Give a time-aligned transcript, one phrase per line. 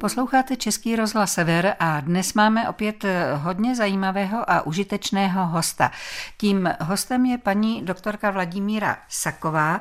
[0.00, 3.04] Posloucháte Český rozhlas Sever a dnes máme opět
[3.34, 5.90] hodně zajímavého a užitečného hosta.
[6.36, 9.80] Tím hostem je paní doktorka Vladimíra Saková,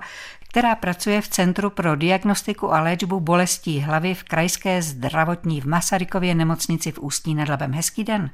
[0.49, 6.36] která pracuje v Centru pro diagnostiku a léčbu bolestí hlavy v Krajské zdravotní v Masarykově
[6.36, 7.73] nemocnici v Ústí nad Labem.
[7.73, 8.29] Hezký den.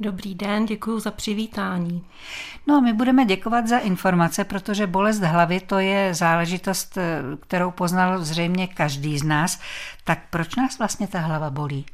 [0.00, 2.04] Dobrý den, děkuji za přivítání.
[2.66, 6.98] No a my budeme děkovat za informace, protože bolest hlavy to je záležitost,
[7.40, 9.60] kterou poznal zřejmě každý z nás.
[10.04, 11.86] Tak proč nás vlastně ta hlava bolí?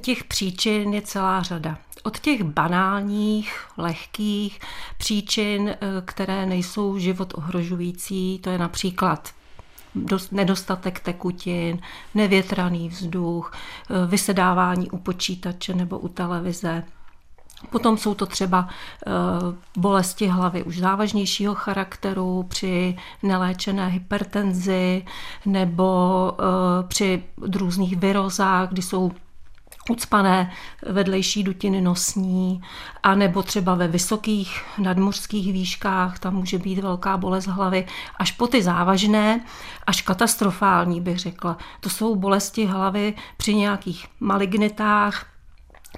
[0.00, 1.78] Těch příčin je celá řada.
[2.02, 4.60] Od těch banálních, lehkých
[4.98, 9.32] příčin, které nejsou život ohrožující, to je například
[10.30, 11.78] nedostatek tekutin,
[12.14, 13.52] nevětraný vzduch,
[14.06, 16.84] vysedávání u počítače nebo u televize,
[17.70, 19.10] Potom jsou to třeba eh,
[19.78, 25.04] bolesti hlavy už závažnějšího charakteru při neléčené hypertenzi
[25.46, 27.22] nebo eh, při
[27.56, 29.12] různých virozách, kdy jsou
[29.90, 30.52] ucpané
[30.82, 32.62] vedlejší dutiny nosní,
[33.02, 37.86] a nebo třeba ve vysokých nadmořských výškách, tam může být velká bolest hlavy,
[38.18, 39.40] až po ty závažné,
[39.86, 41.58] až katastrofální bych řekla.
[41.80, 45.26] To jsou bolesti hlavy při nějakých malignitách,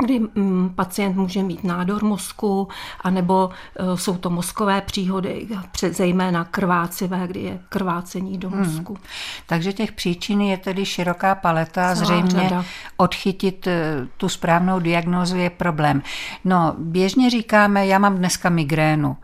[0.00, 2.68] kdy mm, pacient může mít nádor mozku,
[3.00, 5.48] anebo e, jsou to mozkové příhody,
[5.90, 8.58] zejména krvácivé, kdy je krvácení do hmm.
[8.58, 8.94] mozku.
[8.94, 9.02] Hmm.
[9.46, 12.64] Takže těch příčin je tedy široká paleta, Celá zřejmě řada.
[12.96, 16.02] odchytit e, tu správnou diagnózu je problém.
[16.44, 19.16] No, běžně říkáme, já mám dneska migrénu.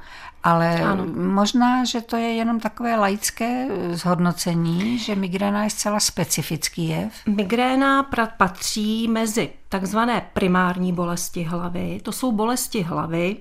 [0.44, 1.06] Ale ano.
[1.14, 7.12] možná, že to je jenom takové laické zhodnocení, že migréna je zcela specifický jev.
[7.26, 8.06] Migréna
[8.36, 12.00] patří mezi takzvané primární bolesti hlavy.
[12.02, 13.36] To jsou bolesti hlavy,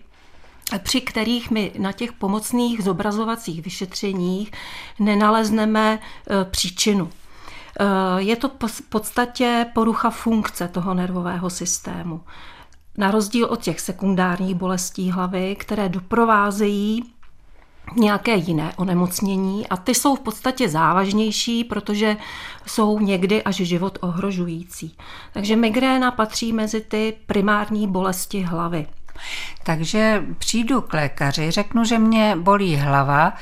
[0.77, 4.51] při kterých my na těch pomocných zobrazovacích vyšetřeních
[4.99, 7.09] nenalezneme e, příčinu.
[8.17, 12.21] Je to v podstatě porucha funkce toho nervového systému.
[12.97, 17.13] Na rozdíl od těch sekundárních bolestí hlavy, které doprovázejí
[17.95, 22.17] nějaké jiné onemocnění a ty jsou v podstatě závažnější, protože
[22.65, 24.97] jsou někdy až život ohrožující.
[25.33, 28.87] Takže migréna patří mezi ty primární bolesti hlavy.
[29.63, 33.33] Takže přijdu k lékaři, řeknu, že mě bolí hlava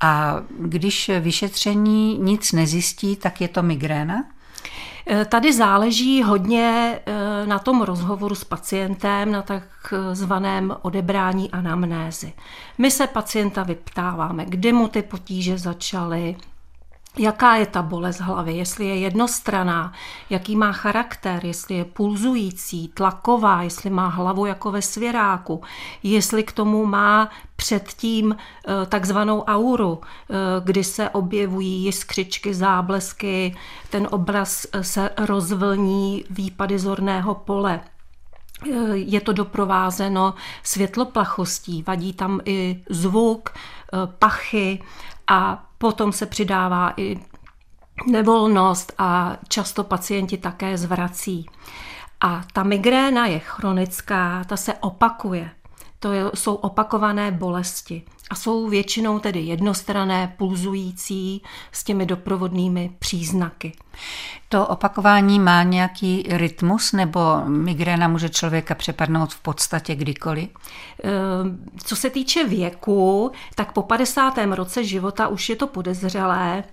[0.00, 4.24] a když vyšetření nic nezjistí, tak je to migréna?
[5.08, 12.32] Eh, tady záleží hodně eh, na tom rozhovoru s pacientem, na takzvaném odebrání anamnézy.
[12.78, 16.36] My se pacienta vyptáváme, kdy mu ty potíže začaly,
[17.18, 19.92] jaká je ta bolest hlavy, jestli je jednostraná,
[20.30, 25.62] jaký má charakter, jestli je pulzující, tlaková, jestli má hlavu jako ve svěráku,
[26.02, 30.34] jestli k tomu má předtím eh, takzvanou auru, eh,
[30.64, 33.56] kdy se objevují jiskřičky, záblesky,
[33.90, 37.80] ten obraz eh, se rozvlní výpady zorného pole.
[38.92, 43.50] Je to doprovázeno světloplachostí, vadí tam i zvuk,
[44.18, 44.82] pachy
[45.26, 47.20] a potom se přidává i
[48.10, 51.46] nevolnost a často pacienti také zvrací.
[52.20, 55.50] A ta migréna je chronická, ta se opakuje.
[55.98, 61.42] To jsou opakované bolesti a jsou většinou tedy jednostrané, pulzující
[61.72, 63.72] s těmi doprovodnými příznaky.
[64.48, 70.48] To opakování má nějaký rytmus nebo migréna může člověka přepadnout v podstatě kdykoliv?
[71.02, 74.54] Ehm, co se týče věku, tak po 50.
[74.54, 76.64] roce života už je to podezřelé,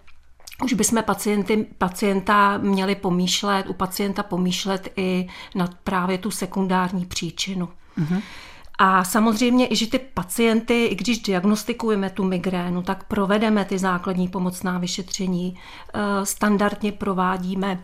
[0.63, 7.69] už bychom pacienty, pacienta měli pomýšlet, u pacienta pomýšlet i na právě tu sekundární příčinu.
[7.97, 8.21] Mm-hmm.
[8.77, 14.27] A samozřejmě i, že ty pacienty, i když diagnostikujeme tu migrénu, tak provedeme ty základní
[14.27, 15.59] pomocná vyšetření.
[15.93, 17.83] Eh, standardně provádíme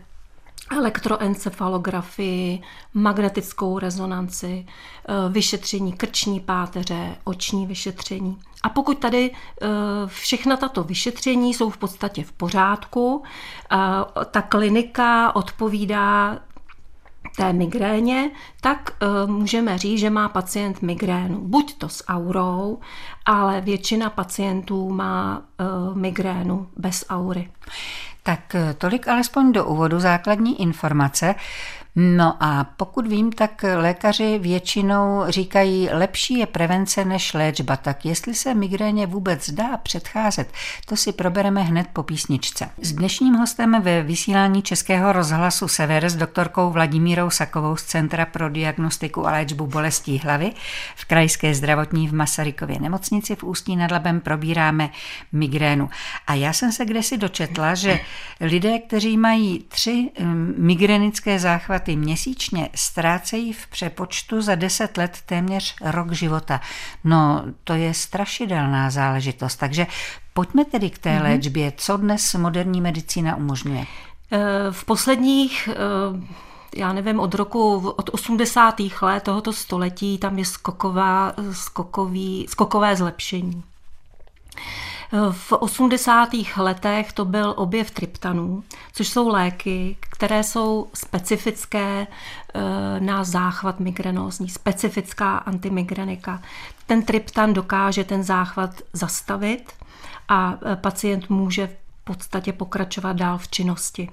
[0.76, 2.62] elektroencefalografii,
[2.94, 8.38] magnetickou rezonanci, eh, vyšetření krční páteře, oční vyšetření.
[8.62, 9.66] A pokud tady eh,
[10.06, 13.22] všechna tato vyšetření jsou v podstatě v pořádku,
[14.30, 16.38] ta klinika odpovídá
[17.36, 18.90] té migréně, tak
[19.24, 21.40] uh, můžeme říct, že má pacient migrénu.
[21.40, 22.78] Buď to s aurou,
[23.26, 27.48] ale většina pacientů má uh, migrénu bez aury.
[28.22, 31.34] Tak eh, tolik alespoň do úvodu základní informace.
[31.96, 38.34] No a pokud vím, tak lékaři většinou říkají, lepší je prevence než léčba, tak jestli
[38.34, 40.52] se migréně vůbec dá předcházet,
[40.86, 42.70] to si probereme hned po písničce.
[42.82, 48.48] S dnešním hostem ve vysílání Českého rozhlasu Sever s doktorkou Vladimírou Sakovou z Centra pro
[48.48, 50.52] diagnostiku a léčbu bolestí hlavy
[50.96, 54.90] v Krajské zdravotní v Masarykově nemocnici v Ústí nad Labem probíráme
[55.32, 55.90] migrénu.
[56.26, 58.00] A já jsem se kdesi dočetla, že
[58.40, 65.18] lidé, kteří mají tři hm, migrénické záchvaty, ztráty měsíčně ztrácejí v přepočtu za 10 let
[65.26, 66.60] téměř rok života.
[67.04, 69.56] No, to je strašidelná záležitost.
[69.56, 69.86] Takže
[70.32, 71.22] pojďme tedy k té mm-hmm.
[71.22, 71.72] léčbě.
[71.76, 73.86] Co dnes moderní medicína umožňuje?
[74.32, 74.38] Eh,
[74.70, 75.76] v posledních eh,
[76.76, 78.80] já nevím, od roku, od 80.
[79.02, 83.62] let tohoto století tam je skoková, skokový, skokové zlepšení.
[85.30, 86.28] V 80.
[86.56, 92.60] letech to byl objev tryptanů, což jsou léky, které jsou specifické eh,
[93.00, 96.42] na záchvat migrenózní, specifická antimigrenika.
[96.86, 99.72] Ten tryptan dokáže ten záchvat zastavit
[100.28, 104.08] a eh, pacient může v podstatě pokračovat dál v činnosti.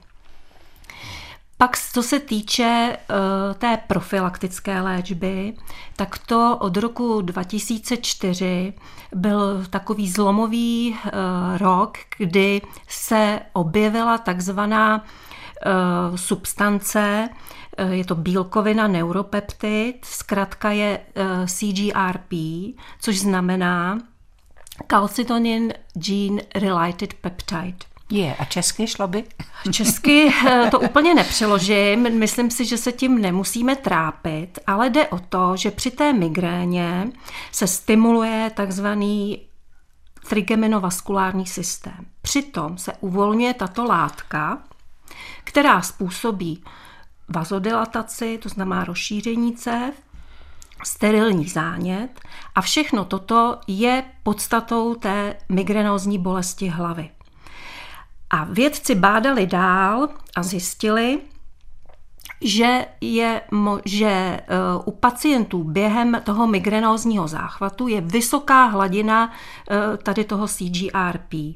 [1.60, 5.54] Pak, co se týče uh, té profilaktické léčby,
[5.96, 8.74] tak to od roku 2004
[9.16, 17.30] byl takový zlomový uh, rok, kdy se objevila takzvaná uh, substance,
[17.90, 21.00] je to bílkovina neuropeptid, zkrátka je
[21.46, 22.32] CGRP,
[23.00, 24.00] což znamená
[24.88, 27.97] calcitonin gene related peptide.
[28.12, 29.24] Je, a česky šlo by?
[29.72, 35.20] Česky eh, to úplně nepřeložím, myslím si, že se tím nemusíme trápit, ale jde o
[35.20, 37.12] to, že při té migréně
[37.52, 39.48] se stimuluje takzvaný
[40.30, 42.06] trigeminovaskulární systém.
[42.22, 44.64] Přitom se uvolňuje tato látka,
[45.44, 46.64] která způsobí
[47.30, 49.94] vazodilataci, to znamená rozšíření cév,
[50.84, 52.22] sterilní zánět
[52.56, 57.10] a všechno toto je podstatou té migrenózní bolesti hlavy.
[58.30, 61.20] A vědci bádali dál a zjistili,
[62.42, 63.42] že, je,
[63.86, 64.42] že e,
[64.86, 69.32] u pacientů během toho migrenózního záchvatu je vysoká hladina
[69.72, 71.34] e, tady toho CGRP.
[71.34, 71.56] E,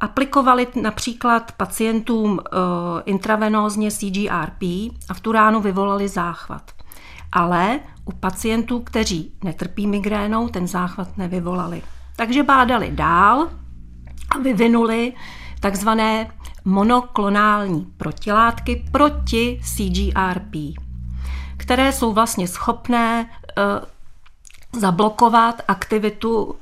[0.00, 2.40] aplikovali například pacientům
[3.04, 4.62] intravenózně CGRP
[5.08, 6.70] a v tu ránu vyvolali záchvat.
[7.32, 11.82] Ale u pacientů, kteří netrpí migrénou, ten záchvat nevyvolali.
[12.16, 13.48] Takže bádali dál
[14.42, 15.12] vyvinuli
[15.60, 16.30] takzvané
[16.64, 20.54] monoklonální protilátky proti CGRP,
[21.56, 26.54] které jsou vlastně schopné uh, zablokovat aktivitu uh,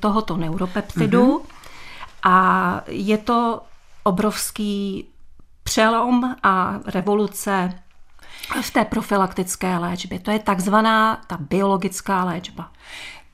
[0.00, 2.30] tohoto neuropeptidu mm-hmm.
[2.30, 3.60] a je to
[4.02, 5.06] obrovský
[5.62, 7.72] přelom a revoluce
[8.60, 10.18] v té profilaktické léčbě.
[10.18, 12.70] To je takzvaná ta biologická léčba.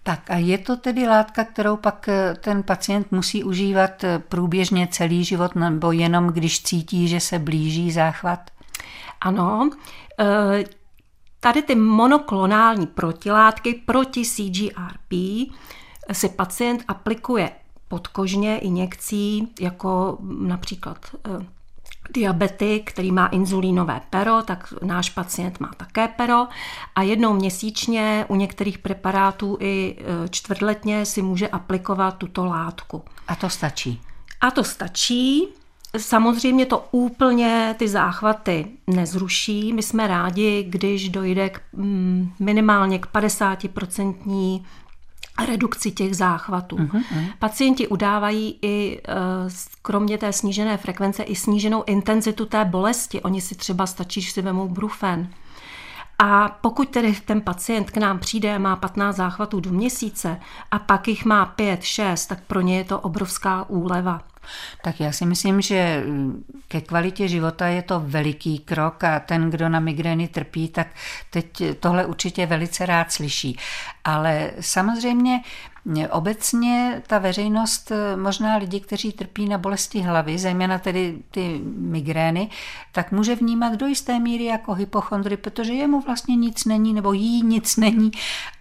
[0.07, 4.89] Tak a je to tedy látka, kterou pak eh, ten pacient musí užívat eh, průběžně
[4.91, 8.51] celý život nebo jenom když cítí, že se blíží záchvat?
[9.21, 9.71] Ano,
[10.21, 10.65] eh,
[11.41, 15.13] tady ty monoklonální protilátky proti CGRP
[16.13, 17.51] si pacient aplikuje
[17.89, 20.99] podkožně injekcí, jako například
[22.17, 26.47] diabetik, který má inzulínové pero, tak náš pacient má také pero
[26.95, 33.03] a jednou měsíčně u některých preparátů i e, čtvrtletně si může aplikovat tuto látku.
[33.29, 34.01] A to stačí?
[34.41, 35.49] A to stačí.
[35.97, 39.73] Samozřejmě to úplně ty záchvaty nezruší.
[39.73, 44.65] My jsme rádi, když dojde k mm, minimálně k 50%
[45.45, 46.77] redukci těch záchvatů.
[46.77, 47.03] Uh-huh.
[47.39, 49.13] Pacienti udávají i e,
[49.83, 53.23] kromě té snížené frekvence i sníženou intenzitu té bolesti.
[53.23, 55.29] Oni si třeba stačí, že si vemou brufen.
[56.19, 61.09] A pokud tedy ten pacient k nám přijde má 15 záchvatů do měsíce a pak
[61.09, 64.23] jich má 5, 6, tak pro ně je to obrovská úleva.
[64.83, 69.51] Tak já si myslím, že mm, ke kvalitě života je to veliký krok a ten,
[69.51, 70.87] kdo na migrény trpí, tak
[71.31, 73.59] teď tohle určitě velice rád slyší.
[74.05, 75.41] Ale samozřejmě
[76.11, 82.51] Obecně ta veřejnost, možná lidi, kteří trpí na bolesti hlavy, zejména tedy ty migrény,
[82.93, 87.43] tak může vnímat do jisté míry jako hypochondry, protože jemu vlastně nic není nebo jí
[87.43, 88.11] nic není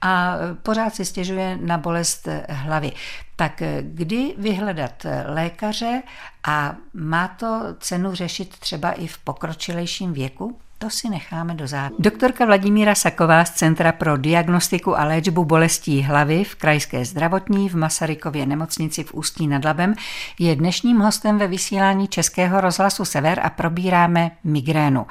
[0.02, 2.92] a pořád si stěžuje na bolest hlavy.
[3.36, 6.04] Tak kdy vyhledat lékaře
[6.48, 10.58] a má to cenu řešit třeba i v pokročilejším věku?
[10.78, 11.96] To si necháme do závěru.
[12.00, 17.76] Doktorka Vladimíra Saková z Centra pro diagnostiku a léčbu bolestí hlavy v Krajské zdravotní v
[17.76, 19.96] Masarykově nemocnici v Ústí nad Labem
[20.40, 25.08] je dnešním hostem ve vysílání Českého rozhlasu Sever a probíráme migrénu.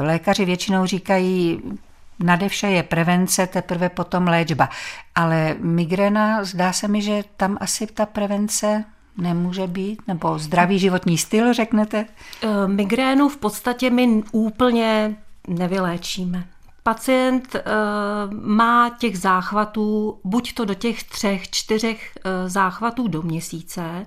[0.00, 1.62] Lékaři většinou říkají,
[2.18, 4.68] nade vše je prevence, teprve potom léčba.
[5.14, 8.84] Ale migréna, zdá se mi, že tam asi ta prevence
[9.18, 10.02] nemůže být?
[10.08, 12.06] Nebo zdravý životní styl, řeknete?
[12.42, 15.16] Eh, migrénu v podstatě my úplně
[15.48, 16.48] nevyléčíme.
[16.82, 17.62] Pacient e,
[18.30, 24.06] má těch záchvatů, buď to do těch třech, čtyřech e, záchvatů do měsíce,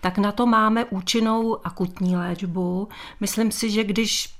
[0.00, 2.88] tak na to máme účinnou akutní léčbu.
[3.20, 4.39] Myslím si, že když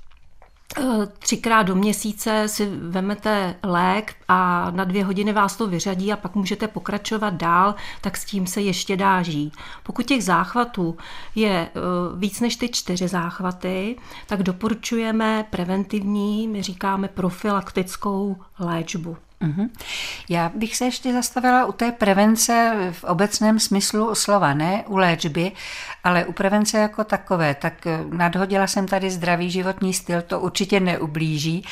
[1.19, 6.35] třikrát do měsíce si vemete lék a na dvě hodiny vás to vyřadí a pak
[6.35, 9.53] můžete pokračovat dál, tak s tím se ještě dá žít.
[9.83, 10.97] Pokud těch záchvatů
[11.35, 11.69] je eh,
[12.15, 13.95] víc než ty čtyři záchvaty,
[14.27, 19.17] tak doporučujeme preventivní, my říkáme profilaktickou léčbu.
[19.41, 19.69] Uh-huh.
[20.29, 25.51] Já bych se ještě zastavila u té prevence v obecném smyslu slova, ne u léčby,
[26.03, 27.55] ale u prevence jako takové.
[27.55, 31.65] Tak eh, nadhodila jsem tady zdravý životní styl, to určitě neublíží,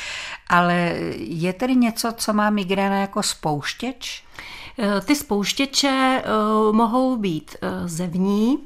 [0.48, 0.74] ale
[1.16, 4.24] je tedy něco, co má migréna jako spouštěč?
[4.78, 6.28] Eh, ty spouštěče eh,
[6.72, 8.58] mohou být zevní,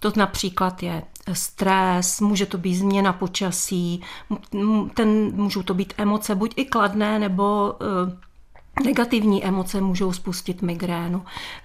[0.00, 1.02] to například je
[1.32, 4.02] stres, může to být změna počasí,
[4.94, 7.74] ten, můžou to být emoce, buď i kladné, nebo
[8.84, 11.22] Negativní emoce můžou spustit migrénu,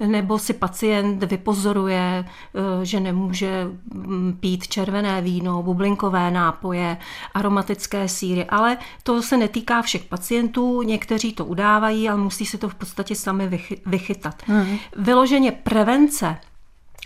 [0.07, 6.97] nebo si pacient vypozoruje, eh, že nemůže mm, pít červené víno, bublinkové nápoje,
[7.33, 12.69] aromatické síry, ale to se netýká všech pacientů, někteří to udávají, ale musí si to
[12.69, 14.43] v podstatě sami vychytat.
[14.47, 14.77] Mm.
[14.97, 16.37] Vyloženě prevence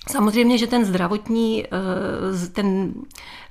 [0.10, 2.94] Samozřejmě, že ten zdravotní, eh, ten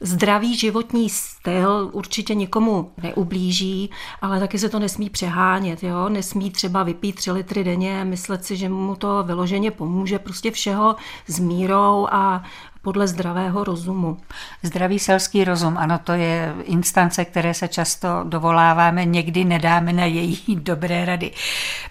[0.00, 3.90] zdravý životní styl určitě nikomu neublíží,
[4.22, 5.82] ale taky se to nesmí přehánět.
[5.82, 6.08] Jo?
[6.08, 10.18] Nesmí třeba vypít tři litry denně myslet si, že mu to vyloženě pomůže.
[10.18, 12.42] Prostě všeho s mírou a
[12.82, 14.18] podle zdravého rozumu.
[14.62, 20.42] Zdravý selský rozum, ano, to je instance, které se často dovoláváme, někdy nedáme na její
[20.62, 21.30] dobré rady.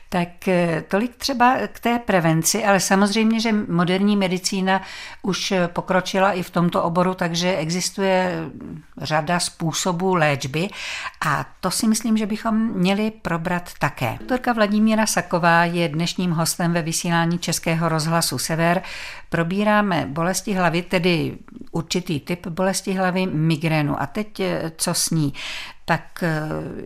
[0.09, 4.81] Tak eh, tolik třeba k té prevenci, ale samozřejmě, že moderní medicína
[5.21, 8.33] už pokročila i v tomto oboru, takže existuje
[9.01, 10.69] řada způsobů léčby
[11.25, 14.17] a to si myslím, že bychom měli probrat také.
[14.19, 18.81] Doktorka Vladimíra Saková je dnešním hostem ve vysílání Českého rozhlasu Sever.
[19.29, 21.37] Probíráme bolesti hlavy, tedy
[21.71, 24.01] určitý typ bolesti hlavy, migrénu.
[24.01, 25.33] A teď eh, co s ní?
[25.85, 26.39] Tak, eh,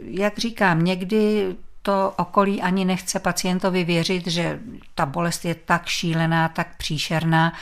[0.04, 4.60] jak říkám, někdy to okolí ani nechce pacientovi věřit, že
[4.96, 7.54] ta bolest je tak šílená, tak příšerná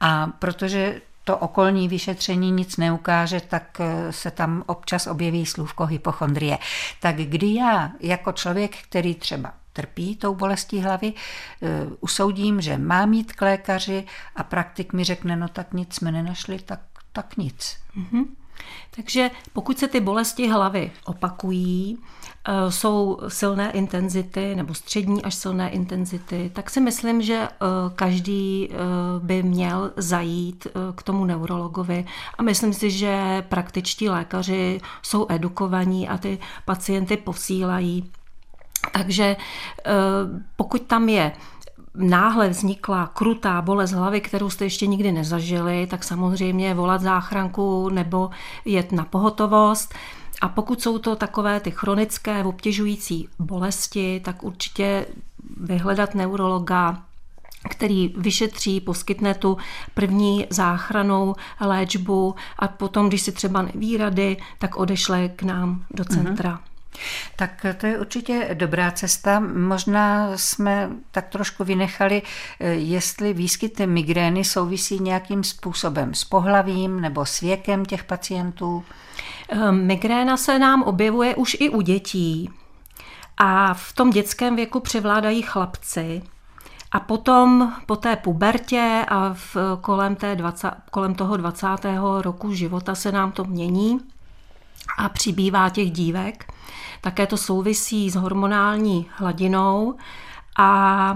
[0.00, 6.58] a protože to okolní vyšetření nic neukáže, tak eh, se tam občas objeví slůvko hypochondrie.
[7.00, 11.12] Tak kdy já jako člověk, který třeba trpí tou bolestí hlavy,
[11.62, 11.68] eh,
[12.00, 14.04] usoudím, že mám jít k lékaři
[14.36, 16.80] a praktik mi řekne, no tak nic jsme nenašli, tak,
[17.12, 17.76] tak nic.
[17.96, 18.24] Mm-hmm.
[18.96, 25.70] Takže pokud se ty bolesti hlavy opakují, eh, jsou silné intenzity nebo střední až silné
[25.70, 27.56] intenzity, tak si myslím, že eh,
[27.94, 28.68] každý
[29.18, 32.04] by měl zajít k tomu neurologovi
[32.38, 38.10] a myslím si, že praktičtí lékaři jsou edukovaní a ty pacienty posílají.
[38.92, 39.36] Takže
[40.56, 41.32] pokud tam je
[41.94, 48.30] náhle vznikla krutá bolest hlavy, kterou jste ještě nikdy nezažili, tak samozřejmě volat záchranku nebo
[48.64, 49.94] jet na pohotovost.
[50.40, 55.06] A pokud jsou to takové ty chronické obtěžující bolesti, tak určitě
[55.56, 57.02] vyhledat neurologa,
[57.70, 59.56] který vyšetří, poskytne tu
[59.94, 66.04] první záchranou léčbu a potom, když si třeba neví rady, tak odešle k nám do
[66.04, 66.50] centra.
[66.54, 66.69] Mm-hmm.
[67.36, 69.40] Tak to je určitě dobrá cesta.
[69.40, 72.22] Možná jsme tak trošku vynechali,
[72.60, 78.84] eh, jestli výskyt migrény souvisí nějakým způsobem s pohlavím nebo s věkem těch pacientů.
[79.48, 82.50] Eh, migréna se nám objevuje už i u dětí.
[83.36, 86.22] A v tom dětském věku převládají chlapci.
[86.92, 91.66] A potom po té pubertě a v, kolem, té 20, kolem toho 20.
[92.20, 94.00] roku života se nám to mění
[94.98, 96.52] a přibývá těch dívek.
[97.00, 99.94] Také to souvisí s hormonální hladinou
[100.58, 101.14] a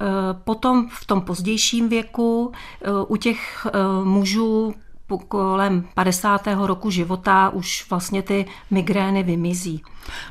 [0.00, 0.06] e,
[0.44, 4.74] Potom v tom pozdějším věku e, u těch e, mužů
[5.18, 6.46] kolem 50.
[6.64, 9.82] roku života už vlastně ty migrény vymizí.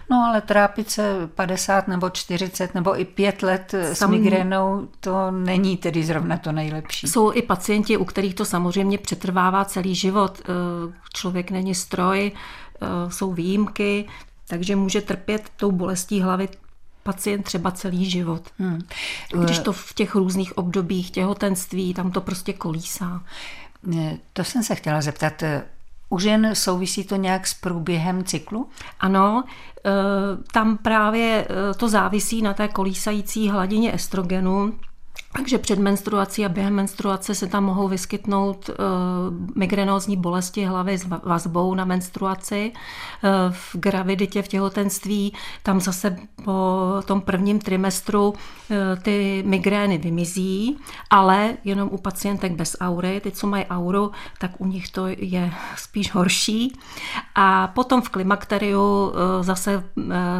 [0.09, 4.09] No ale trápit se 50 nebo 40 nebo i 5 let Sam...
[4.09, 7.07] s migrénou, to není tedy zrovna to nejlepší.
[7.07, 10.41] Jsou i pacienti, u kterých to samozřejmě přetrvává celý život.
[11.13, 12.31] Člověk není stroj,
[13.09, 14.07] jsou výjimky,
[14.47, 16.49] takže může trpět tou bolestí hlavy
[17.03, 18.49] pacient třeba celý život.
[18.59, 18.81] Hmm.
[19.33, 23.23] Když to v těch různých obdobích těhotenství, tam to prostě kolísá.
[24.33, 25.43] To jsem se chtěla zeptat.
[26.09, 28.69] U žen souvisí to nějak s průběhem cyklu?
[28.99, 29.43] Ano,
[30.51, 31.47] tam právě
[31.77, 34.73] to závisí na té kolísající hladině estrogenu,
[35.35, 38.75] takže před menstruací a během menstruace se tam mohou vyskytnout uh,
[39.55, 42.71] migrenózní bolesti hlavy s vazbou na menstruaci.
[43.23, 45.33] Uh, v graviditě, v těhotenství,
[45.63, 48.35] tam zase po tom prvním trimestru uh,
[49.01, 50.77] ty migrény vymizí,
[51.09, 55.53] ale jenom u pacientek bez aury, ty, co mají auru, tak u nich to je
[55.75, 56.75] spíš horší.
[57.35, 59.83] A potom v klimakteriu zase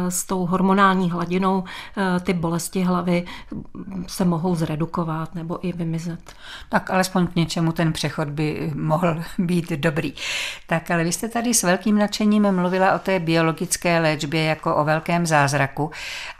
[0.08, 1.64] s tou hormonální hladinou
[2.20, 3.24] ty bolesti hlavy
[4.06, 6.34] se mohou zredukovat redukovat nebo i vymizet.
[6.68, 10.14] Tak alespoň k něčemu ten přechod by mohl být dobrý.
[10.66, 14.84] Tak ale vy jste tady s velkým nadšením mluvila o té biologické léčbě jako o
[14.84, 15.90] velkém zázraku.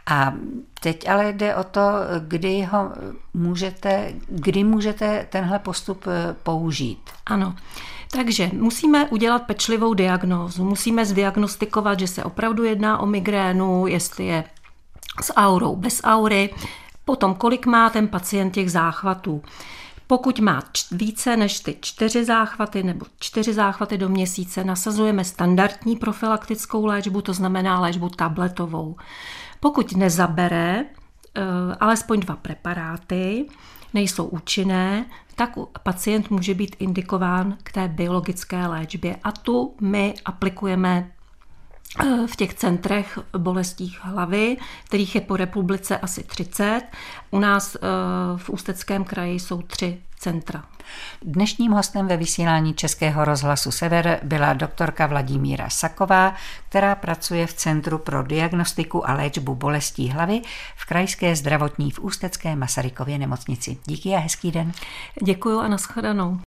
[0.05, 0.33] A
[0.81, 1.81] teď ale jde o to,
[2.19, 2.91] kdy ho
[3.33, 6.99] můžete, kdy můžete tenhle postup eh, použít.
[7.25, 7.55] Ano.
[8.11, 10.63] Takže musíme udělat pečlivou diagnózu.
[10.63, 14.43] Musíme zdiagnostikovat, že se opravdu jedná o migrénu, jestli je
[15.21, 16.49] s aurou, bez aury,
[17.05, 19.41] Potom, kolik má ten pacient těch záchvatů.
[20.07, 26.85] Pokud má více než ty čtyři záchvaty nebo čtyři záchvaty do měsíce, nasazujeme standardní profilaktickou
[26.85, 28.95] léčbu, to znamená léčbu tabletovou.
[29.59, 31.41] Pokud nezabere eh,
[31.79, 33.45] alespoň dva preparáty,
[33.93, 35.05] nejsou účinné,
[35.35, 35.49] tak
[35.83, 41.11] pacient může být indikován k té biologické léčbě a tu my aplikujeme
[42.25, 46.81] v těch centrech bolestích hlavy, kterých je po republice asi 30.
[47.31, 47.79] U nás eh,
[48.37, 50.63] v Ústeckém kraji jsou tři centra.
[51.21, 56.35] Dnešním hostem ve vysílání Českého rozhlasu Sever byla doktorka Vladimíra Saková,
[56.69, 60.41] která pracuje v Centru pro diagnostiku a léčbu bolestí hlavy
[60.75, 63.77] v Krajské zdravotní v Ústecké Masarykově nemocnici.
[63.85, 64.71] Díky a hezký den.
[65.23, 66.39] Děkuji a nashledanou.